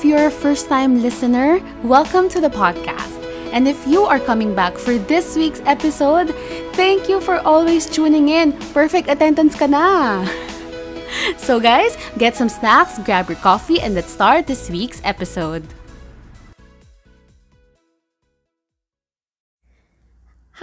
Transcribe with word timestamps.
If 0.00 0.06
you're 0.06 0.28
a 0.28 0.30
first 0.30 0.66
time 0.66 1.02
listener, 1.02 1.60
welcome 1.84 2.26
to 2.30 2.40
the 2.40 2.48
podcast. 2.48 3.20
And 3.52 3.68
if 3.68 3.76
you 3.86 4.08
are 4.08 4.18
coming 4.18 4.54
back 4.54 4.78
for 4.78 4.96
this 4.96 5.36
week's 5.36 5.60
episode, 5.66 6.32
thank 6.72 7.06
you 7.06 7.20
for 7.20 7.36
always 7.44 7.84
tuning 7.84 8.30
in. 8.32 8.56
Perfect 8.72 9.12
attendance 9.12 9.60
ka 9.60 9.68
na. 9.68 10.24
So, 11.36 11.60
guys, 11.60 12.00
get 12.16 12.32
some 12.32 12.48
snacks, 12.48 12.96
grab 13.04 13.28
your 13.28 13.36
coffee, 13.44 13.76
and 13.76 13.92
let's 13.92 14.08
start 14.08 14.48
this 14.48 14.72
week's 14.72 15.04
episode. 15.04 15.68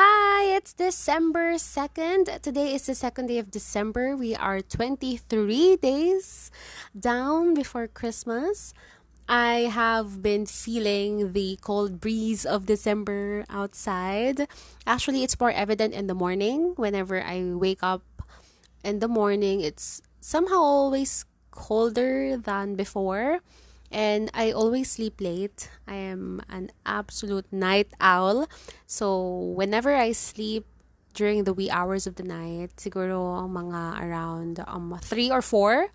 Hi, 0.02 0.58
it's 0.58 0.74
December 0.74 1.62
2nd. 1.62 2.42
Today 2.42 2.74
is 2.74 2.90
the 2.90 2.96
second 2.96 3.28
day 3.28 3.38
of 3.38 3.52
December. 3.52 4.18
We 4.18 4.34
are 4.34 4.62
23 4.62 5.78
days 5.78 6.50
down 6.98 7.54
before 7.54 7.86
Christmas. 7.86 8.74
I 9.28 9.68
have 9.68 10.24
been 10.24 10.46
feeling 10.46 11.34
the 11.34 11.60
cold 11.62 12.00
breeze 12.00 12.46
of 12.46 12.66
December 12.66 13.44
outside. 13.50 14.48
Actually, 14.88 15.24
it's 15.24 15.40
more 15.40 15.52
evident 15.52 15.94
in 15.94 16.08
the 16.08 16.16
morning. 16.16 16.74
Whenever 16.78 17.22
I 17.22 17.44
wake 17.54 17.84
up 17.84 18.04
in 18.84 19.00
the 19.00 19.08
morning, 19.08 19.62
it's 19.62 20.02
somehow 20.22 20.60
always 20.60 21.26
colder 21.52 22.38
than 22.38 22.76
before 22.76 23.40
and 23.92 24.30
I 24.34 24.52
always 24.52 24.92
sleep 24.92 25.20
late. 25.20 25.70
I 25.88 25.96
am 25.96 26.42
an 26.50 26.72
absolute 26.86 27.52
night 27.52 27.88
owl. 28.00 28.48
So 28.86 29.28
whenever 29.56 29.96
I 29.96 30.12
sleep 30.12 30.66
during 31.14 31.46
the 31.46 31.54
wee 31.54 31.70
hours 31.70 32.06
of 32.06 32.16
the 32.16 32.24
night, 32.24 32.76
siguro 32.78 33.48
mga 33.50 34.02
around 34.02 34.64
um 34.68 34.98
3 35.02 35.32
or 35.32 35.42
4, 35.42 35.88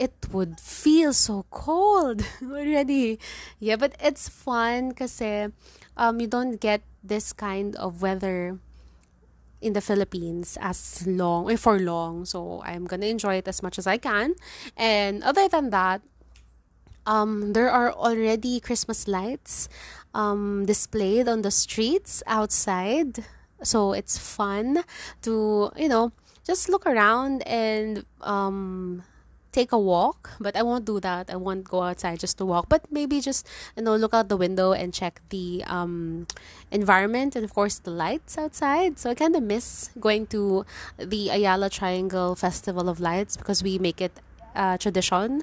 it 0.00 0.16
would 0.32 0.58
feel 0.58 1.12
so 1.12 1.44
cold 1.52 2.24
already. 2.42 3.20
Yeah, 3.60 3.76
but 3.76 3.92
it's 4.00 4.32
fun 4.32 4.96
kasi 4.96 5.52
um 5.94 6.18
you 6.18 6.26
don't 6.26 6.56
get 6.56 6.80
this 7.04 7.36
kind 7.36 7.76
of 7.76 8.00
weather 8.00 8.56
in 9.60 9.76
the 9.76 9.84
Philippines 9.84 10.56
as 10.60 11.04
long 11.06 11.44
or 11.44 11.56
for 11.60 11.78
long. 11.78 12.24
So 12.24 12.64
I'm 12.64 12.88
gonna 12.88 13.12
enjoy 13.12 13.44
it 13.44 13.48
as 13.48 13.62
much 13.62 13.76
as 13.76 13.86
I 13.86 14.00
can. 14.00 14.34
And 14.76 15.22
other 15.22 15.48
than 15.48 15.68
that, 15.68 16.00
um, 17.06 17.52
there 17.52 17.70
are 17.70 17.92
already 17.92 18.60
Christmas 18.60 19.06
lights 19.06 19.68
um, 20.14 20.64
displayed 20.64 21.28
on 21.28 21.42
the 21.42 21.50
streets 21.50 22.22
outside. 22.26 23.24
So 23.62 23.92
it's 23.92 24.16
fun 24.16 24.84
to, 25.22 25.70
you 25.76 25.88
know, 25.88 26.12
just 26.44 26.68
look 26.68 26.86
around 26.86 27.42
and 27.46 28.04
um, 28.22 29.04
take 29.52 29.72
a 29.72 29.78
walk. 29.78 30.30
But 30.40 30.56
I 30.56 30.62
won't 30.62 30.84
do 30.84 31.00
that. 31.00 31.30
I 31.30 31.36
won't 31.36 31.64
go 31.64 31.82
outside 31.82 32.20
just 32.20 32.38
to 32.38 32.46
walk. 32.46 32.68
But 32.68 32.90
maybe 32.90 33.20
just, 33.20 33.46
you 33.76 33.82
know, 33.82 33.96
look 33.96 34.14
out 34.14 34.28
the 34.28 34.36
window 34.36 34.72
and 34.72 34.92
check 34.94 35.20
the 35.30 35.64
um, 35.66 36.26
environment 36.70 37.36
and, 37.36 37.44
of 37.44 37.54
course, 37.54 37.78
the 37.78 37.90
lights 37.90 38.38
outside. 38.38 38.98
So 38.98 39.10
I 39.10 39.14
kind 39.14 39.36
of 39.36 39.42
miss 39.42 39.90
going 39.98 40.26
to 40.28 40.64
the 40.98 41.30
Ayala 41.30 41.70
Triangle 41.70 42.34
Festival 42.34 42.88
of 42.88 43.00
Lights 43.00 43.36
because 43.36 43.62
we 43.62 43.78
make 43.78 44.00
it 44.00 44.12
a 44.54 44.78
tradition 44.78 45.42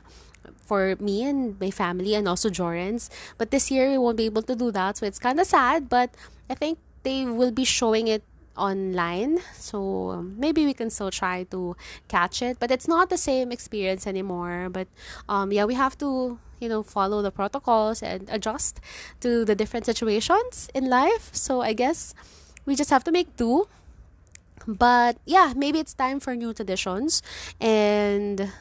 for 0.66 0.96
me 1.00 1.24
and 1.24 1.60
my 1.60 1.72
family 1.72 2.14
and 2.16 2.28
also 2.28 2.50
Joran's. 2.50 3.10
But 3.38 3.52
this 3.52 3.72
year 3.72 3.90
we 3.90 3.98
won't 3.98 4.18
be 4.18 4.26
able 4.26 4.44
to 4.44 4.56
do 4.56 4.72
that, 4.72 4.98
so 4.98 5.06
it's 5.06 5.20
kind 5.20 5.40
of 5.40 5.48
sad. 5.48 5.90
But 5.90 6.12
I 6.50 6.56
think 6.56 6.80
they 7.04 7.26
will 7.26 7.52
be 7.52 7.64
showing 7.64 8.08
it 8.08 8.24
online, 8.58 9.40
so 9.54 10.26
maybe 10.36 10.66
we 10.66 10.74
can 10.74 10.90
still 10.90 11.12
try 11.12 11.44
to 11.52 11.76
catch 12.08 12.42
it. 12.42 12.58
But 12.60 12.72
it's 12.72 12.88
not 12.88 13.10
the 13.10 13.18
same 13.18 13.52
experience 13.52 14.08
anymore. 14.08 14.70
But 14.72 14.88
um, 15.30 15.52
yeah, 15.52 15.66
we 15.66 15.76
have 15.76 15.98
to 16.00 16.40
you 16.60 16.70
know 16.70 16.84
follow 16.84 17.22
the 17.22 17.32
protocols 17.32 18.02
and 18.02 18.28
adjust 18.30 18.80
to 19.22 19.46
the 19.46 19.56
different 19.56 19.86
situations 19.86 20.70
in 20.74 20.90
life. 20.90 21.30
So 21.34 21.62
I 21.62 21.74
guess 21.74 22.14
we 22.66 22.76
just 22.76 22.90
have 22.90 23.04
to 23.06 23.12
make 23.12 23.36
do. 23.38 23.68
But 24.68 25.18
yeah, 25.26 25.54
maybe 25.56 25.80
it's 25.80 25.94
time 25.94 26.20
for 26.20 26.36
new 26.36 26.54
traditions 26.54 27.22
and 27.62 28.52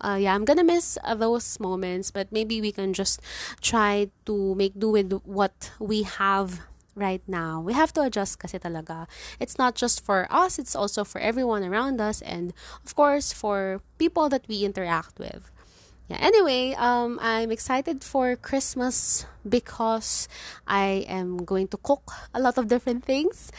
uh, 0.00 0.18
yeah, 0.20 0.34
I'm 0.34 0.44
gonna 0.44 0.64
miss 0.64 0.98
uh, 1.02 1.14
those 1.14 1.58
moments, 1.58 2.10
but 2.10 2.30
maybe 2.30 2.60
we 2.60 2.72
can 2.72 2.92
just 2.92 3.20
try 3.62 4.10
to 4.26 4.54
make 4.54 4.78
do 4.78 4.90
with 4.90 5.12
what 5.24 5.70
we 5.80 6.02
have 6.02 6.60
right 6.94 7.22
now. 7.26 7.60
We 7.60 7.72
have 7.74 7.92
to 7.94 8.02
adjust 8.02 8.38
kasi 8.38 8.58
talaga. 8.58 9.06
It's 9.38 9.58
not 9.58 9.74
just 9.74 10.04
for 10.04 10.26
us, 10.30 10.58
it's 10.58 10.74
also 10.74 11.04
for 11.04 11.20
everyone 11.20 11.62
around 11.64 12.00
us 12.00 12.22
and 12.22 12.52
of 12.84 12.94
course 12.94 13.32
for 13.32 13.82
people 13.98 14.28
that 14.30 14.46
we 14.48 14.64
interact 14.64 15.18
with. 15.18 15.50
Yeah, 16.08 16.20
anyway, 16.20 16.74
um 16.76 17.18
I'm 17.22 17.50
excited 17.50 18.04
for 18.04 18.36
Christmas 18.36 19.26
because 19.42 20.28
I 20.66 21.08
am 21.08 21.44
going 21.44 21.68
to 21.72 21.78
cook 21.80 22.12
a 22.32 22.40
lot 22.40 22.58
of 22.58 22.68
different 22.68 23.04
things 23.04 23.50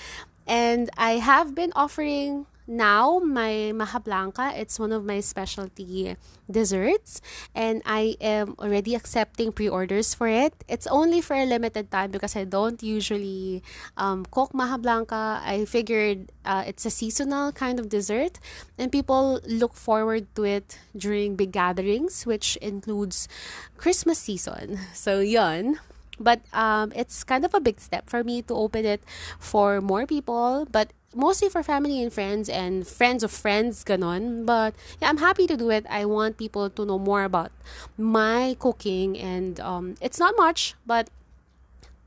and 0.45 0.89
I 0.97 1.17
have 1.17 1.55
been 1.55 1.73
offering 1.75 2.45
now 2.67 3.19
my 3.19 3.71
maja 3.73 3.99
blanca 3.99 4.51
it's 4.55 4.79
one 4.79 4.91
of 4.91 5.05
my 5.05 5.19
specialty 5.19 6.15
desserts 6.49 7.21
and 7.53 7.81
i 7.85 8.15
am 8.21 8.55
already 8.59 8.95
accepting 8.95 9.51
pre-orders 9.51 10.13
for 10.13 10.27
it. 10.27 10.53
It's 10.67 10.87
only 10.87 11.21
for 11.21 11.35
a 11.35 11.45
limited 11.45 11.91
time 11.91 12.11
because 12.11 12.35
i 12.35 12.43
don't 12.43 12.81
usually 12.81 13.63
um, 13.97 14.25
cook 14.29 14.53
maja 14.53 14.77
blanca. 14.77 15.41
I 15.43 15.65
figured 15.65 16.31
uh, 16.43 16.63
it's 16.65 16.85
a 16.85 16.89
seasonal 16.89 17.51
kind 17.51 17.79
of 17.79 17.89
dessert 17.89 18.39
and 18.77 18.91
people 18.91 19.39
look 19.47 19.73
forward 19.73 20.27
to 20.35 20.43
it 20.43 20.79
during 20.95 21.35
big 21.35 21.51
gatherings 21.51 22.25
which 22.25 22.57
includes 22.57 23.27
christmas 23.77 24.19
season. 24.19 24.79
So 24.93 25.19
yon 25.19 25.79
but 26.19 26.41
um, 26.53 26.91
it's 26.95 27.23
kind 27.23 27.43
of 27.43 27.53
a 27.53 27.59
big 27.59 27.79
step 27.79 28.09
for 28.09 28.23
me 28.23 28.41
to 28.43 28.53
open 28.53 28.85
it 28.85 29.03
for 29.39 29.81
more 29.81 30.05
people 30.05 30.67
but 30.71 30.93
mostly 31.15 31.49
for 31.49 31.63
family 31.63 32.03
and 32.03 32.11
friends 32.11 32.49
and 32.49 32.85
friends 32.85 33.23
of 33.23 33.31
friends 33.31 33.83
ganon. 33.83 34.45
But 34.45 34.75
yeah 35.01 35.09
i'm 35.09 35.17
happy 35.17 35.47
to 35.47 35.57
do 35.57 35.71
it. 35.71 35.85
I 35.89 36.05
want 36.05 36.37
people 36.37 36.69
to 36.69 36.85
know 36.85 36.99
more 36.99 37.23
about 37.23 37.51
my 37.97 38.55
cooking 38.59 39.17
and 39.17 39.59
um, 39.59 39.95
it's 40.01 40.19
not 40.19 40.35
much 40.37 40.75
but 40.85 41.09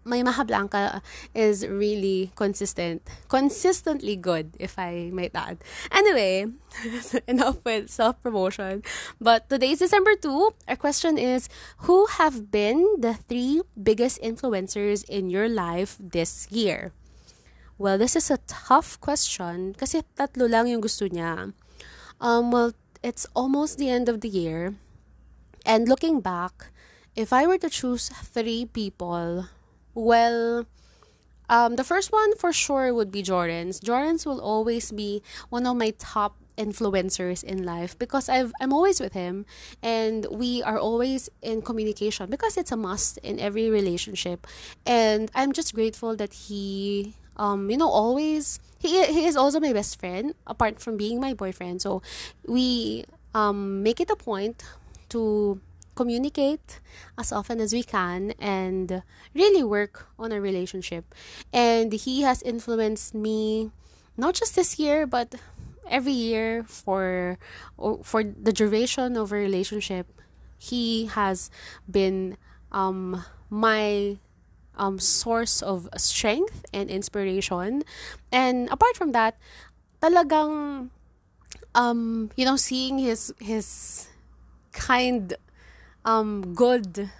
my 0.08 0.22
maja 0.22 0.42
blanca 0.44 1.02
is 1.34 1.66
really 1.68 2.32
consistent 2.34 3.04
consistently 3.28 4.16
good 4.16 4.56
if 4.58 4.78
i 4.78 5.10
might 5.12 5.32
add. 5.34 5.58
Anyway 5.92 6.46
enough 7.28 7.58
with 7.64 7.90
self-promotion. 7.90 8.82
But 9.20 9.48
today's 9.48 9.80
december 9.80 10.16
2 10.16 10.54
our 10.68 10.76
question 10.76 11.18
is 11.18 11.48
who 11.88 12.06
have 12.20 12.50
been 12.50 12.84
the 12.98 13.14
three 13.14 13.62
biggest 13.76 14.20
influencers 14.22 15.04
in 15.08 15.28
your 15.28 15.48
life 15.48 15.96
this 16.00 16.48
year 16.50 16.92
well, 17.78 17.96
this 17.96 18.16
is 18.16 18.30
a 18.30 18.42
tough 18.50 19.00
question 19.00 19.72
kasi 19.78 20.02
tatlo 20.18 20.50
lang 20.50 20.66
yung 20.66 20.82
gusto 20.82 21.06
niya. 21.06 21.54
Um, 22.20 22.50
well, 22.50 22.74
it's 23.02 23.26
almost 23.34 23.78
the 23.78 23.88
end 23.88 24.10
of 24.10 24.20
the 24.20 24.28
year. 24.28 24.74
And 25.64 25.88
looking 25.88 26.20
back, 26.20 26.74
if 27.14 27.32
I 27.32 27.46
were 27.46 27.58
to 27.58 27.70
choose 27.70 28.10
three 28.10 28.66
people, 28.66 29.46
well, 29.94 30.66
um, 31.48 31.76
the 31.76 31.84
first 31.84 32.12
one 32.12 32.36
for 32.36 32.52
sure 32.52 32.92
would 32.92 33.10
be 33.10 33.22
Joran's. 33.22 33.80
Jordan's 33.80 34.26
will 34.26 34.40
always 34.40 34.90
be 34.90 35.22
one 35.48 35.66
of 35.66 35.76
my 35.76 35.94
top 35.98 36.36
influencers 36.58 37.44
in 37.44 37.62
life 37.62 37.96
because 37.98 38.28
I've 38.28 38.52
I'm 38.60 38.72
always 38.72 38.98
with 38.98 39.12
him 39.12 39.46
and 39.80 40.26
we 40.28 40.60
are 40.64 40.76
always 40.76 41.30
in 41.40 41.62
communication 41.62 42.28
because 42.30 42.58
it's 42.58 42.72
a 42.72 42.76
must 42.76 43.16
in 43.18 43.38
every 43.38 43.70
relationship 43.70 44.44
and 44.84 45.30
I'm 45.36 45.52
just 45.52 45.72
grateful 45.72 46.16
that 46.16 46.50
he 46.50 47.14
um, 47.38 47.70
you 47.70 47.76
know, 47.76 47.88
always 47.88 48.60
he 48.78 49.04
he 49.06 49.26
is 49.26 49.36
also 49.36 49.60
my 49.60 49.72
best 49.72 49.98
friend 49.98 50.34
apart 50.46 50.80
from 50.80 50.96
being 50.96 51.20
my 51.20 51.34
boyfriend. 51.34 51.82
So 51.82 52.02
we 52.46 53.04
um, 53.34 53.82
make 53.82 54.00
it 54.00 54.10
a 54.10 54.16
point 54.16 54.62
to 55.10 55.60
communicate 55.94 56.78
as 57.18 57.32
often 57.32 57.60
as 57.60 57.72
we 57.72 57.82
can 57.82 58.32
and 58.38 59.02
really 59.34 59.64
work 59.64 60.06
on 60.18 60.30
a 60.30 60.40
relationship. 60.40 61.14
And 61.52 61.92
he 61.92 62.22
has 62.22 62.42
influenced 62.42 63.14
me 63.14 63.70
not 64.16 64.34
just 64.34 64.54
this 64.54 64.78
year 64.78 65.06
but 65.06 65.34
every 65.88 66.12
year 66.12 66.64
for 66.64 67.38
for 68.02 68.22
the 68.22 68.52
duration 68.52 69.16
of 69.16 69.32
a 69.32 69.36
relationship. 69.36 70.06
He 70.58 71.06
has 71.06 71.50
been 71.90 72.36
um, 72.72 73.24
my 73.50 74.18
um, 74.78 74.98
source 74.98 75.62
of 75.62 75.88
strength 75.96 76.64
and 76.72 76.90
inspiration. 76.90 77.82
And 78.32 78.68
apart 78.70 78.96
from 78.96 79.12
that, 79.12 79.36
talagang 80.02 80.90
um, 81.74 82.30
you 82.36 82.44
know, 82.44 82.56
seeing 82.56 82.98
his 82.98 83.32
his 83.40 84.08
kind 84.72 85.34
um 86.04 86.54
good 86.54 87.10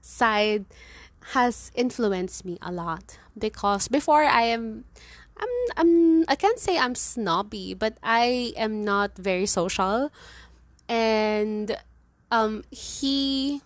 side 0.00 0.64
has 1.34 1.70
influenced 1.74 2.44
me 2.44 2.56
a 2.62 2.72
lot 2.72 3.18
because 3.36 3.88
before 3.88 4.24
I 4.24 4.42
am 4.42 4.84
I'm 5.36 5.54
I'm 5.76 6.24
I 6.28 6.34
can't 6.34 6.58
say 6.58 6.78
I'm 6.78 6.94
snobby, 6.94 7.74
but 7.74 7.98
I 8.02 8.52
am 8.56 8.84
not 8.84 9.16
very 9.18 9.46
social 9.46 10.10
and 10.88 11.76
um, 12.30 12.64
he 12.70 13.62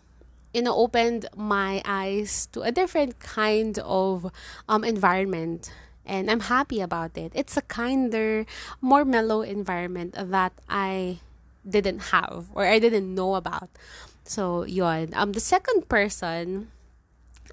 you 0.52 0.62
know 0.62 0.74
opened 0.76 1.26
my 1.36 1.82
eyes 1.84 2.46
to 2.52 2.62
a 2.62 2.72
different 2.72 3.18
kind 3.20 3.78
of 3.80 4.30
um, 4.68 4.84
environment 4.84 5.72
and 6.04 6.30
i'm 6.30 6.40
happy 6.50 6.80
about 6.80 7.16
it. 7.16 7.32
It's 7.34 7.56
a 7.56 7.62
kinder 7.62 8.44
more 8.80 9.04
mellow 9.04 9.42
environment 9.42 10.14
that 10.18 10.52
i 10.68 11.18
didn't 11.68 12.10
have 12.10 12.50
or 12.54 12.66
i 12.66 12.78
didn't 12.78 13.14
know 13.14 13.34
about. 13.34 13.70
So 14.24 14.64
yon 14.64 15.14
um 15.14 15.32
the 15.32 15.40
second 15.42 15.88
person 15.88 16.70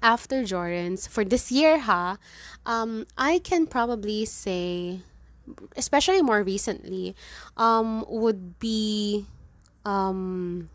after 0.02 0.44
Jordan's 0.44 1.06
for 1.06 1.24
this 1.24 1.52
year 1.52 1.78
ha 1.78 2.18
um 2.64 3.06
I 3.18 3.38
can 3.38 3.66
probably 3.66 4.24
say 4.24 5.00
especially 5.76 6.22
more 6.22 6.42
recently 6.42 7.14
um 7.56 8.04
would 8.08 8.58
be 8.58 9.26
um 9.84 10.70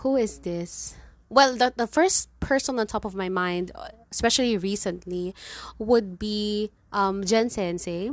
who 0.00 0.16
is 0.16 0.40
this 0.40 0.96
well 1.30 1.56
the, 1.56 1.72
the 1.76 1.86
first 1.86 2.28
person 2.40 2.78
on 2.78 2.86
top 2.86 3.04
of 3.06 3.14
my 3.14 3.28
mind 3.28 3.72
especially 4.10 4.58
recently 4.58 5.34
would 5.78 6.18
be 6.18 6.70
um 6.92 7.24
jen 7.24 7.48
sensei. 7.48 8.10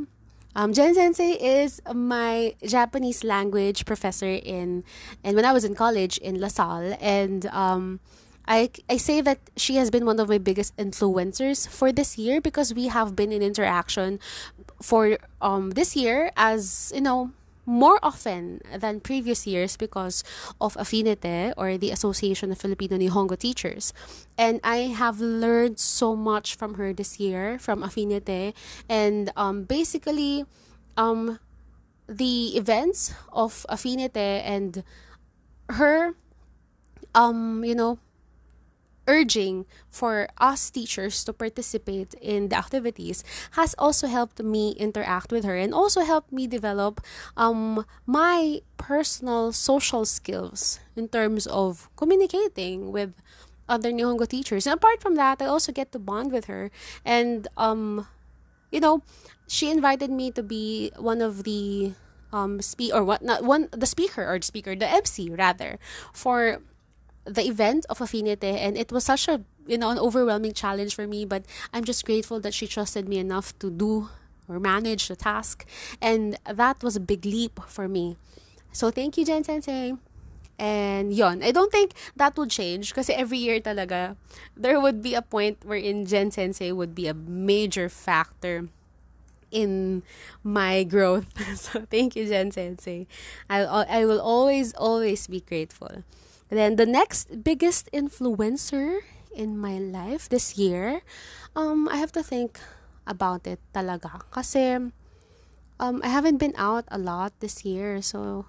Um, 0.58 0.74
Jen 0.74 0.96
Sensei 0.96 1.38
is 1.38 1.84
my 1.94 2.56
Japanese 2.66 3.24
language 3.24 3.86
professor 3.86 4.26
in, 4.26 4.84
and 5.24 5.36
when 5.36 5.46
I 5.46 5.54
was 5.54 5.64
in 5.64 5.76
college 5.76 6.18
in 6.18 6.42
La 6.42 6.48
Salle, 6.48 6.98
and 7.00 7.46
um, 7.54 8.00
I, 8.48 8.72
I 8.90 8.98
say 8.98 9.22
that 9.22 9.38
she 9.56 9.76
has 9.76 9.92
been 9.92 10.06
one 10.06 10.20
of 10.20 10.30
my 10.30 10.40
biggest 10.40 10.76
influencers 10.78 11.68
for 11.68 11.92
this 11.92 12.18
year 12.18 12.42
because 12.42 12.74
we 12.74 12.88
have 12.88 13.16
been 13.16 13.32
in 13.32 13.44
interaction 13.44 14.20
for 14.82 15.18
um 15.42 15.72
this 15.72 15.96
year 15.96 16.32
as 16.38 16.92
you 16.96 17.02
know 17.02 17.32
more 17.68 18.00
often 18.02 18.62
than 18.74 19.04
previous 19.04 19.46
years 19.46 19.76
because 19.76 20.24
of 20.60 20.78
Affinite 20.80 21.54
or 21.58 21.78
the 21.78 21.92
Association 21.92 22.52
of 22.52 22.58
Filipino 22.58 22.98
Nihongo 22.98 23.38
Teachers. 23.38 23.94
And 24.38 24.62
I 24.64 24.96
have 24.96 25.20
learned 25.20 25.78
so 25.78 26.16
much 26.16 26.56
from 26.56 26.76
her 26.76 26.94
this 26.94 27.20
year 27.20 27.60
from 27.60 27.84
Affinite 27.84 28.56
and 28.88 29.30
um, 29.36 29.64
basically 29.64 30.46
um, 30.96 31.40
the 32.08 32.56
events 32.56 33.14
of 33.34 33.66
Affinite 33.68 34.16
and 34.16 34.84
her 35.70 36.16
um, 37.14 37.64
you 37.66 37.76
know 37.76 38.00
urging 39.08 39.66
for 39.90 40.28
us 40.38 40.70
teachers 40.70 41.24
to 41.24 41.34
participate 41.34 42.14
in 42.22 42.50
the 42.50 42.58
activities 42.58 43.24
has 43.52 43.74
also 43.80 44.08
helped 44.08 44.44
me 44.44 44.72
interact 44.78 45.32
with 45.32 45.46
her 45.46 45.56
and 45.56 45.74
also 45.74 46.02
helped 46.02 46.32
me 46.32 46.46
develop 46.46 47.02
um, 47.36 47.86
my 48.06 48.62
personal 48.78 49.52
social 49.52 50.06
skills 50.06 50.80
in 50.96 51.08
terms 51.08 51.48
of 51.48 51.90
communicating 51.96 52.92
with 52.92 53.14
other 53.70 53.92
Nihongo 53.92 54.28
teachers. 54.28 54.66
And 54.66 54.76
apart 54.76 55.02
from 55.02 55.16
that, 55.16 55.42
I 55.42 55.46
also 55.46 55.72
get 55.72 55.92
to 55.92 56.00
bond 56.00 56.32
with 56.32 56.46
her. 56.46 56.72
And, 57.04 57.48
um, 57.58 58.08
you 58.72 58.80
know, 58.80 59.04
she 59.48 59.70
invited 59.72 60.12
me 60.12 60.32
to 60.32 60.44
be 60.44 60.92
one 60.98 61.22
of 61.22 61.44
the 61.44 61.94
um 62.34 62.62
speak 62.62 62.94
or 62.94 63.06
what 63.06 63.24
not 63.24 63.42
one 63.42 63.70
the 63.72 63.86
speaker 63.86 64.20
or 64.28 64.38
the 64.38 64.44
speaker 64.44 64.76
the 64.76 64.84
MC 64.84 65.30
rather 65.30 65.80
for 66.12 66.60
the 67.28 67.46
event 67.48 67.86
of 67.90 68.02
Affinite 68.02 68.44
and 68.44 68.78
it 68.78 68.92
was 68.92 69.04
such 69.04 69.28
a 69.28 69.42
you 69.68 69.78
know 69.78 69.90
an 69.90 70.00
overwhelming 70.00 70.54
challenge 70.54 70.96
for 70.96 71.08
me 71.08 71.26
but 71.26 71.44
I'm 71.74 71.84
just 71.84 72.06
grateful 72.06 72.40
that 72.40 72.54
she 72.54 72.68
trusted 72.68 73.08
me 73.08 73.18
enough 73.20 73.58
to 73.60 73.70
do 73.70 74.10
or 74.48 74.60
manage 74.60 75.08
the 75.08 75.16
task 75.16 75.66
and 76.02 76.38
that 76.48 76.82
was 76.82 76.96
a 76.96 77.02
big 77.02 77.26
leap 77.26 77.60
for 77.68 77.88
me. 77.88 78.16
So 78.72 78.92
thank 78.92 79.18
you 79.18 79.26
Jen 79.26 79.44
Sensei. 79.44 79.94
And 80.60 81.14
yon, 81.14 81.44
I 81.44 81.52
don't 81.52 81.72
think 81.72 81.94
that 82.16 82.36
would 82.38 82.50
change 82.50 82.90
because 82.90 83.12
every 83.12 83.38
year 83.38 83.60
talaga 83.60 84.16
there 84.56 84.80
would 84.80 85.04
be 85.04 85.14
a 85.14 85.22
point 85.22 85.62
wherein 85.64 86.06
Jen 86.06 86.32
Sensei 86.32 86.72
would 86.72 86.96
be 86.96 87.08
a 87.08 87.14
major 87.14 87.90
factor 87.90 88.70
in 89.52 90.02
my 90.44 90.84
growth. 90.84 91.28
so 91.56 91.86
thank 91.92 92.16
you 92.16 92.26
Jen 92.26 92.50
Sensei. 92.52 93.06
I 93.50 93.62
I 93.66 94.06
will 94.06 94.22
always 94.22 94.74
always 94.74 95.28
be 95.28 95.42
grateful. 95.42 96.04
Then 96.50 96.76
the 96.76 96.86
next 96.86 97.44
biggest 97.44 97.90
influencer 97.92 99.00
in 99.36 99.58
my 99.58 99.78
life 99.78 100.30
this 100.30 100.58
year, 100.58 101.02
um, 101.56 101.88
I 101.90 101.98
have 101.98 102.12
to 102.14 102.24
think 102.24 102.60
about 103.06 103.46
it 103.48 103.60
talaga. 103.74 104.24
Kasi, 104.32 104.92
um, 105.80 106.02
I 106.04 106.10
haven't 106.10 106.38
been 106.38 106.56
out 106.58 106.86
a 106.90 106.98
lot 106.98 107.34
this 107.40 107.64
year. 107.64 108.02
So, 108.02 108.46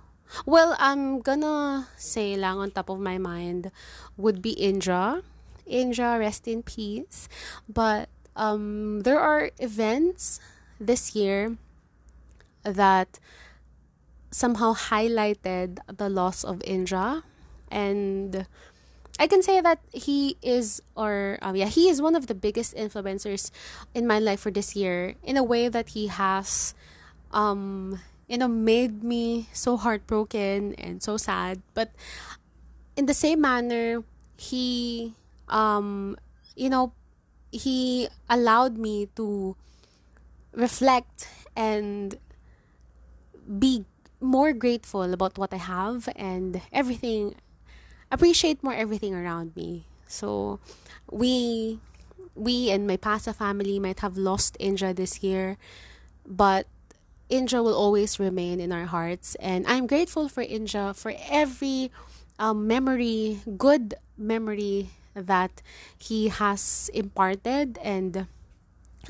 well, 0.46 0.76
I'm 0.78 1.20
gonna 1.20 1.88
say 1.96 2.36
lang 2.36 2.58
on 2.58 2.70
top 2.70 2.88
of 2.88 2.98
my 3.00 3.18
mind 3.18 3.70
would 4.16 4.42
be 4.42 4.52
Indra. 4.56 5.22
Indra, 5.66 6.18
rest 6.18 6.48
in 6.48 6.62
peace. 6.62 7.28
But, 7.68 8.08
um, 8.36 9.02
there 9.02 9.20
are 9.20 9.50
events 9.58 10.40
this 10.80 11.14
year 11.14 11.58
that 12.62 13.18
somehow 14.30 14.74
highlighted 14.74 15.78
the 15.88 16.08
loss 16.08 16.44
of 16.44 16.62
Indra 16.64 17.24
and 17.70 18.46
I 19.18 19.26
can 19.26 19.42
say 19.42 19.60
that 19.60 19.80
he 19.92 20.36
is, 20.42 20.80
or 20.96 21.38
um, 21.42 21.56
yeah, 21.56 21.66
he 21.66 21.88
is 21.88 22.00
one 22.00 22.14
of 22.14 22.28
the 22.28 22.34
biggest 22.34 22.74
influencers 22.76 23.50
in 23.94 24.06
my 24.06 24.18
life 24.18 24.40
for 24.40 24.50
this 24.50 24.76
year. 24.76 25.14
In 25.24 25.36
a 25.36 25.42
way 25.42 25.68
that 25.68 25.90
he 25.90 26.06
has, 26.06 26.74
um, 27.32 27.98
you 28.28 28.38
know, 28.38 28.46
made 28.46 29.02
me 29.02 29.48
so 29.52 29.76
heartbroken 29.76 30.74
and 30.78 31.02
so 31.02 31.16
sad. 31.16 31.62
But 31.74 31.90
in 32.96 33.06
the 33.06 33.14
same 33.14 33.40
manner, 33.40 34.04
he, 34.36 35.14
um, 35.48 36.16
you 36.54 36.70
know, 36.70 36.92
he 37.50 38.08
allowed 38.30 38.78
me 38.78 39.08
to 39.16 39.56
reflect 40.52 41.28
and 41.56 42.18
be 43.58 43.84
more 44.20 44.52
grateful 44.52 45.12
about 45.12 45.38
what 45.38 45.52
I 45.54 45.58
have 45.58 46.08
and 46.16 46.60
everything 46.72 47.34
appreciate 48.10 48.62
more 48.62 48.74
everything 48.74 49.14
around 49.14 49.56
me. 49.56 49.84
So 50.06 50.60
we 51.10 51.78
we 52.34 52.70
and 52.70 52.86
my 52.86 52.96
Pasa 52.96 53.32
family 53.32 53.78
might 53.78 54.00
have 54.00 54.16
lost 54.16 54.56
Indra 54.58 54.94
this 54.94 55.22
year, 55.22 55.58
but 56.26 56.66
Indra 57.28 57.62
will 57.62 57.74
always 57.74 58.18
remain 58.18 58.60
in 58.60 58.72
our 58.72 58.86
hearts. 58.86 59.34
And 59.36 59.66
I'm 59.66 59.86
grateful 59.86 60.28
for 60.28 60.40
Indra 60.40 60.94
for 60.94 61.12
every 61.28 61.90
um, 62.38 62.66
memory, 62.66 63.40
good 63.58 63.94
memory 64.16 64.90
that 65.14 65.62
he 65.98 66.28
has 66.28 66.90
imparted 66.94 67.78
and 67.82 68.26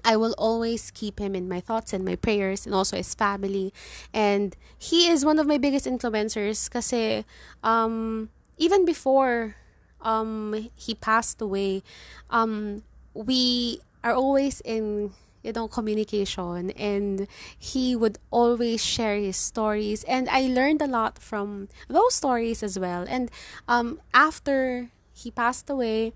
I 0.05 0.17
will 0.17 0.35
always 0.39 0.91
keep 0.91 1.19
him 1.19 1.35
in 1.35 1.49
my 1.49 1.61
thoughts 1.61 1.93
and 1.93 2.05
my 2.05 2.15
prayers 2.15 2.67
and 2.67 2.75
also 2.75 2.97
his 2.97 3.15
family. 3.15 3.73
And 4.15 4.57
he 4.79 5.09
is 5.09 5.25
one 5.25 5.39
of 5.39 5.47
my 5.47 5.59
biggest 5.59 5.87
influencers 5.87 6.71
kasi 6.71 7.25
um, 7.63 8.31
even 8.59 8.85
before 8.85 9.57
um 10.03 10.71
he 10.77 10.95
passed 10.95 11.41
away 11.41 11.83
um 12.31 12.83
we 13.15 13.81
are 14.05 14.15
always 14.15 14.61
in 14.63 15.11
you 15.43 15.53
know 15.53 15.69
communication 15.69 16.71
and 16.73 17.27
he 17.59 17.97
would 17.97 18.19
always 18.31 18.85
share 18.85 19.17
his 19.17 19.37
stories. 19.37 20.05
And 20.05 20.29
i 20.29 20.43
learned 20.43 20.83
a 20.83 20.87
lot 20.87 21.19
from 21.19 21.69
those 21.89 22.15
stories 22.15 22.63
as 22.63 22.79
well. 22.79 23.07
And 23.09 23.31
um 23.67 24.01
after 24.13 24.91
he 25.13 25.31
passed 25.31 25.71
away 25.71 26.13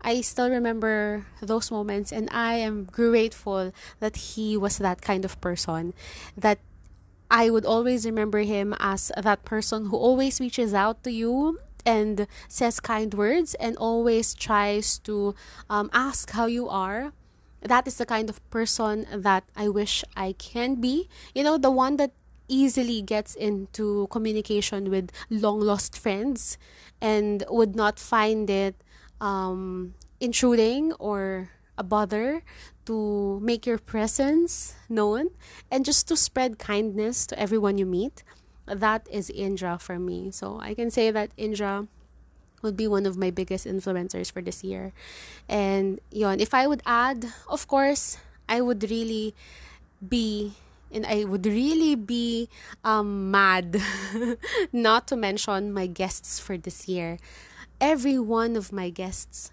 i 0.00 0.20
still 0.22 0.48
remember 0.50 1.26
those 1.42 1.70
moments 1.70 2.10
and 2.10 2.26
i 2.32 2.54
am 2.54 2.84
grateful 2.84 3.70
that 4.00 4.16
he 4.16 4.56
was 4.56 4.78
that 4.78 5.02
kind 5.02 5.24
of 5.24 5.38
person 5.40 5.92
that 6.36 6.58
I 7.30 7.48
would 7.48 7.64
always 7.64 8.04
remember 8.04 8.40
him 8.42 8.74
as 8.80 9.12
that 9.14 9.44
person 9.44 9.86
who 9.86 9.96
always 9.96 10.40
reaches 10.40 10.74
out 10.74 11.04
to 11.04 11.12
you 11.12 11.60
and 11.86 12.26
says 12.48 12.80
kind 12.80 13.14
words 13.14 13.54
and 13.54 13.76
always 13.76 14.34
tries 14.34 14.98
to 15.00 15.34
um, 15.68 15.90
ask 15.92 16.30
how 16.30 16.46
you 16.46 16.68
are. 16.68 17.12
That 17.62 17.86
is 17.86 17.98
the 17.98 18.06
kind 18.06 18.30
of 18.30 18.40
person 18.48 19.06
that 19.12 19.44
i 19.54 19.68
wish 19.68 20.02
i 20.16 20.32
can 20.38 20.80
be. 20.80 21.08
You 21.34 21.44
know 21.44 21.58
the 21.58 21.70
one 21.70 21.96
that 21.96 22.12
easily 22.48 23.00
gets 23.00 23.34
into 23.34 24.08
communication 24.10 24.90
with 24.90 25.10
long 25.30 25.60
lost 25.60 25.96
friends 25.96 26.58
and 27.00 27.44
would 27.48 27.76
not 27.76 27.98
find 27.98 28.50
it 28.50 28.74
um, 29.20 29.94
intruding 30.20 30.92
or 30.94 31.50
a 31.78 31.84
bother 31.84 32.42
to 32.84 33.38
make 33.40 33.66
your 33.66 33.78
presence 33.78 34.74
known 34.88 35.30
and 35.70 35.84
just 35.84 36.08
to 36.08 36.16
spread 36.16 36.58
kindness 36.58 37.26
to 37.26 37.38
everyone 37.38 37.78
you 37.78 37.86
meet 37.86 38.22
that 38.74 39.06
is 39.10 39.30
Indra 39.30 39.78
for 39.78 39.98
me. 39.98 40.30
So 40.30 40.58
I 40.60 40.74
can 40.74 40.90
say 40.90 41.10
that 41.10 41.30
Indra 41.36 41.86
would 42.62 42.76
be 42.76 42.86
one 42.86 43.06
of 43.06 43.16
my 43.16 43.30
biggest 43.30 43.66
influencers 43.66 44.30
for 44.30 44.42
this 44.42 44.62
year. 44.62 44.92
And 45.48 46.00
yon, 46.10 46.40
if 46.40 46.52
I 46.52 46.66
would 46.66 46.82
add, 46.84 47.26
of 47.48 47.66
course, 47.66 48.18
I 48.48 48.60
would 48.60 48.88
really 48.90 49.34
be 50.06 50.52
and 50.92 51.06
I 51.06 51.22
would 51.22 51.46
really 51.46 51.94
be 51.94 52.48
um, 52.82 53.30
mad 53.30 53.80
not 54.72 55.06
to 55.06 55.16
mention 55.16 55.72
my 55.72 55.86
guests 55.86 56.40
for 56.40 56.58
this 56.58 56.88
year. 56.88 57.18
Every 57.80 58.18
one 58.18 58.56
of 58.56 58.72
my 58.72 58.90
guests, 58.90 59.52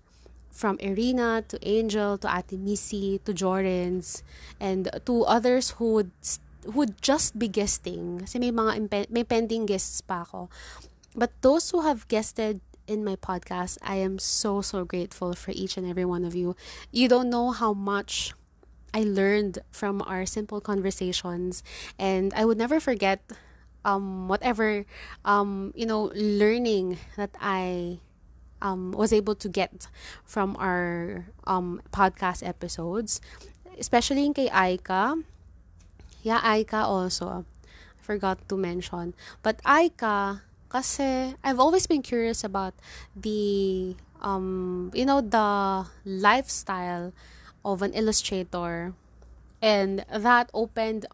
from 0.58 0.80
Irina 0.80 1.46
to 1.48 1.58
Angel 1.62 2.18
to 2.18 2.28
Ate 2.28 2.50
to 2.50 3.32
Jorens 3.32 4.24
and 4.60 4.90
to 5.06 5.24
others 5.24 5.78
who 5.78 5.94
would 5.94 6.12
who 6.26 6.47
would 6.76 7.02
just 7.02 7.40
be 7.40 7.48
guesting 7.48 8.24
kasi 8.24 8.40
may 8.40 8.52
mga 8.52 8.72
impe- 8.78 9.12
may 9.12 9.24
pending 9.24 9.66
guests 9.66 10.02
pa 10.02 10.24
ako. 10.28 10.50
But 11.16 11.34
those 11.42 11.72
who 11.72 11.82
have 11.82 12.08
guested 12.08 12.62
in 12.88 13.04
my 13.04 13.16
podcast, 13.16 13.78
I 13.84 13.98
am 14.00 14.20
so 14.20 14.62
so 14.62 14.86
grateful 14.86 15.34
for 15.34 15.52
each 15.52 15.76
and 15.76 15.88
every 15.88 16.06
one 16.06 16.24
of 16.24 16.36
you. 16.36 16.56
You 16.92 17.08
don't 17.08 17.30
know 17.30 17.52
how 17.52 17.74
much 17.74 18.34
I 18.94 19.04
learned 19.04 19.60
from 19.72 20.02
our 20.04 20.26
simple 20.26 20.62
conversations 20.62 21.62
and 22.00 22.34
I 22.34 22.46
would 22.46 22.58
never 22.58 22.80
forget 22.80 23.22
um 23.86 24.28
whatever 24.28 24.86
um 25.24 25.72
you 25.76 25.86
know 25.86 26.12
learning 26.16 26.98
that 27.16 27.30
I 27.40 28.00
um 28.62 28.92
was 28.92 29.14
able 29.14 29.36
to 29.36 29.50
get 29.50 29.88
from 30.26 30.58
our 30.58 31.26
um 31.46 31.82
podcast 31.94 32.42
episodes 32.42 33.22
especially 33.78 34.26
in 34.26 34.34
kay 34.34 34.50
Aika 34.50 35.22
yeah 36.28 36.44
Aika 36.44 36.84
also. 36.84 37.48
I 37.48 38.02
forgot 38.04 38.44
to 38.52 38.60
mention. 38.60 39.16
But 39.40 39.64
Aika 39.64 40.44
kasi 40.68 41.40
I've 41.40 41.64
always 41.64 41.88
been 41.88 42.04
curious 42.04 42.44
about 42.44 42.76
the 43.16 43.96
um 44.20 44.92
you 44.92 45.08
know 45.08 45.24
the 45.24 45.88
lifestyle 46.04 47.16
of 47.64 47.82
an 47.82 47.96
illustrator. 47.96 48.92
And 49.64 50.04
that 50.12 50.52
opened 50.54 51.08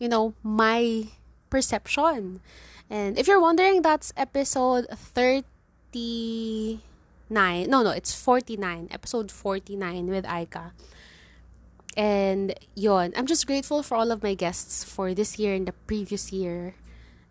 you 0.00 0.08
know 0.08 0.32
my 0.40 1.12
perception. 1.52 2.40
And 2.88 3.20
if 3.20 3.28
you're 3.28 3.40
wondering 3.40 3.84
that's 3.84 4.16
episode 4.16 4.88
39 4.88 6.80
no 7.68 7.82
no 7.82 7.90
it's 7.90 8.12
49 8.12 8.88
episode 8.92 9.32
49 9.32 10.06
with 10.08 10.24
Aika 10.24 10.72
and 11.96 12.54
yon 12.74 13.12
I'm 13.16 13.26
just 13.26 13.46
grateful 13.46 13.82
for 13.82 13.96
all 13.96 14.10
of 14.10 14.22
my 14.22 14.34
guests 14.34 14.84
for 14.84 15.14
this 15.14 15.38
year 15.38 15.54
and 15.54 15.66
the 15.66 15.72
previous 15.86 16.32
year 16.32 16.74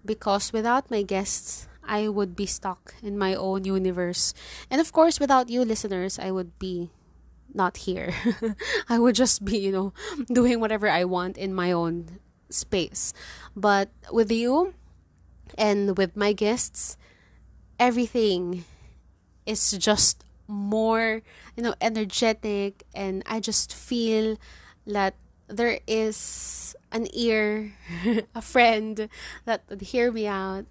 because 0.06 0.54
without 0.54 0.92
my 0.92 1.02
guests 1.04 1.68
I 1.84 2.08
would 2.08 2.36
be 2.36 2.46
stuck 2.46 2.96
in 3.04 3.18
my 3.18 3.36
own 3.36 3.66
universe 3.66 4.34
and 4.70 4.80
of 4.80 4.92
course 4.92 5.20
without 5.20 5.50
you 5.50 5.64
listeners 5.66 6.18
I 6.18 6.32
would 6.32 6.58
be 6.60 6.92
not 7.54 7.78
here. 7.78 8.14
I 8.90 9.00
would 9.00 9.16
just 9.16 9.46
be, 9.46 9.58
you 9.58 9.72
know, 9.72 9.94
doing 10.28 10.60
whatever 10.60 10.90
I 10.90 11.06
want 11.06 11.38
in 11.38 11.54
my 11.54 11.72
own 11.72 12.20
space. 12.50 13.14
But 13.56 13.90
with 14.12 14.32
you 14.32 14.74
and 15.58 15.98
with 15.98 16.18
my 16.18 16.34
guests, 16.34 16.98
everything 17.80 18.66
is 19.46 19.72
just 19.72 20.23
more, 20.48 21.22
you 21.56 21.64
know, 21.64 21.74
energetic 21.82 22.84
and 22.94 23.24
I 23.26 23.40
just 23.40 23.74
feel 23.74 24.38
that 24.86 25.16
there 25.48 25.80
is 25.88 26.76
an 26.92 27.08
ear, 27.14 27.74
a 28.36 28.42
friend 28.42 29.10
that 29.46 29.64
would 29.70 29.82
hear 29.82 30.12
me 30.12 30.28
out. 30.28 30.66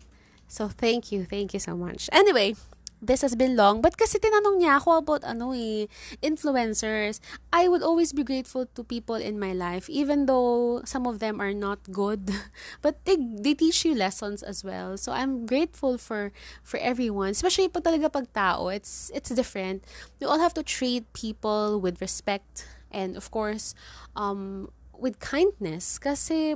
So 0.49 0.69
thank 0.69 1.11
you, 1.13 1.25
thank 1.25 1.55
you 1.55 1.61
so 1.61 1.77
much. 1.77 2.09
Anyway, 2.13 2.55
this 3.03 3.21
has 3.21 3.35
been 3.35 3.59
long. 3.59 3.83
But 3.83 3.99
kasi 3.99 4.23
tinanong 4.23 4.63
niya 4.63 4.79
ako 4.79 5.03
about 5.03 5.27
ano 5.27 5.51
eh, 5.51 5.91
influencers. 6.23 7.19
I 7.51 7.67
would 7.67 7.83
always 7.83 8.15
be 8.15 8.23
grateful 8.23 8.71
to 8.79 8.87
people 8.87 9.19
in 9.19 9.43
my 9.43 9.53
life, 9.53 9.91
even 9.91 10.31
though 10.31 10.81
some 10.87 11.05
of 11.11 11.19
them 11.19 11.43
are 11.43 11.53
not 11.53 11.83
good. 11.91 12.31
But 12.81 13.03
they, 13.05 13.19
they 13.19 13.59
teach 13.59 13.85
you 13.85 13.99
lessons 13.99 14.47
as 14.47 14.63
well. 14.63 14.97
So 14.97 15.11
I'm 15.11 15.45
grateful 15.45 15.99
for 15.99 16.31
for 16.63 16.79
everyone. 16.79 17.35
Especially 17.35 17.69
po 17.69 17.83
talaga 17.83 18.07
pag 18.07 18.31
tao. 18.31 18.71
It's, 18.71 19.11
it's 19.11 19.35
different. 19.35 19.83
You 20.23 20.31
all 20.31 20.39
have 20.39 20.55
to 20.55 20.63
treat 20.63 21.11
people 21.13 21.83
with 21.83 21.99
respect 22.01 22.71
and 22.95 23.17
of 23.17 23.31
course, 23.35 23.75
um, 24.15 24.71
with 24.95 25.19
kindness. 25.19 25.99
Kasi 25.99 26.55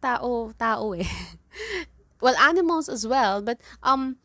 tao, 0.00 0.56
tao 0.56 0.92
eh. 0.96 1.04
well, 2.22 2.38
animals 2.38 2.88
as 2.88 3.06
well. 3.06 3.42
But 3.42 3.60
um, 3.82 4.16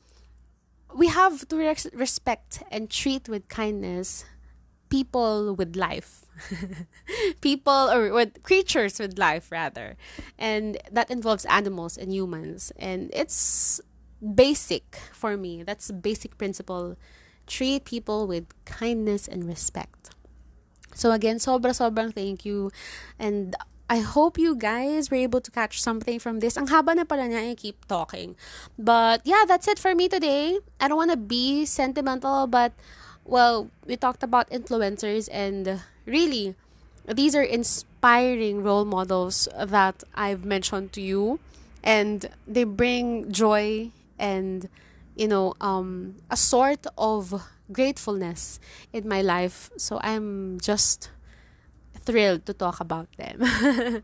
we 0.94 1.08
have 1.08 1.48
to 1.48 1.56
res- 1.58 1.90
respect 1.94 2.64
and 2.72 2.90
treat 2.90 3.30
with 3.30 3.48
kindness 3.48 4.26
people 4.90 5.56
with 5.56 5.76
life. 5.76 6.26
People 7.42 7.90
or 7.92 8.14
with 8.14 8.44
creatures 8.44 9.00
with 9.00 9.18
life 9.18 9.52
rather. 9.52 9.98
And 10.38 10.78
that 10.92 11.10
involves 11.10 11.46
animals 11.46 11.98
and 11.98 12.14
humans. 12.14 12.72
And 12.78 13.10
it's 13.14 13.82
basic 14.22 14.98
for 15.14 15.38
me. 15.38 15.64
That's 15.64 15.92
basic 15.92 16.38
principle. 16.38 16.96
Treat 17.48 17.86
people 17.86 18.28
with 18.28 18.46
kindness 18.66 19.28
and 19.28 19.48
respect. 19.48 20.12
So 20.94 21.12
again 21.12 21.38
sobra 21.38 21.72
sobrang 21.72 22.14
thank 22.14 22.46
you. 22.46 22.72
And 23.20 23.56
I 23.90 24.00
hope 24.00 24.38
you 24.38 24.56
guys 24.56 25.10
were 25.10 25.18
able 25.18 25.40
to 25.40 25.52
catch 25.52 25.82
something 25.82 26.20
from 26.20 26.40
this. 26.40 26.58
Ang 26.58 26.68
haba 26.68 26.96
na 26.96 27.08
pala 27.08 27.24
niya, 27.32 27.52
I 27.52 27.56
keep 27.56 27.88
talking. 27.88 28.36
But 28.78 29.24
yeah, 29.24 29.48
that's 29.48 29.68
it 29.68 29.80
for 29.80 29.96
me 29.96 30.10
today. 30.10 30.60
I 30.80 30.88
don't 30.88 30.98
want 30.98 31.12
to 31.12 31.18
be 31.18 31.66
sentimental, 31.66 32.48
but 32.48 32.74
well, 33.24 33.70
we 33.86 33.96
talked 33.96 34.24
about 34.24 34.50
influencers 34.50 35.30
and 35.32 35.82
really, 36.06 36.56
these 37.08 37.36
are 37.36 37.44
inspiring 37.44 38.64
role 38.64 38.84
models 38.86 39.48
that 39.56 40.04
I've 40.16 40.44
mentioned 40.44 40.92
to 40.94 41.02
you 41.02 41.40
and 41.84 42.30
they 42.48 42.66
bring 42.66 43.32
joy 43.32 43.92
and 44.20 44.68
you 45.16 45.28
know 45.28 45.54
um 45.62 46.16
a 46.30 46.36
sort 46.36 46.86
of 46.98 47.48
gratefulness 47.72 48.60
in 48.92 49.08
my 49.08 49.22
life. 49.22 49.70
So 49.78 50.00
I'm 50.02 50.60
just 50.60 51.10
thrilled 52.08 52.48
to 52.48 52.56
talk 52.56 52.80
about 52.80 53.12
them. 53.20 53.44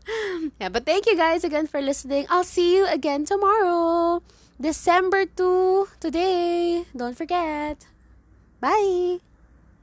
yeah, 0.60 0.68
but 0.68 0.84
thank 0.84 1.08
you 1.08 1.16
guys 1.16 1.42
again 1.42 1.66
for 1.66 1.80
listening. 1.80 2.28
I'll 2.28 2.44
see 2.44 2.76
you 2.76 2.84
again 2.86 3.24
tomorrow. 3.24 4.20
December 4.60 5.24
2 5.24 5.88
today. 5.98 6.84
Don't 6.94 7.16
forget. 7.16 7.88
Bye. 8.60 9.24